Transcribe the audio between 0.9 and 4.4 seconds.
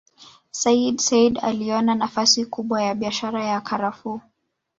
Said aliona nafasi kubwa ya biashara ya Karafuu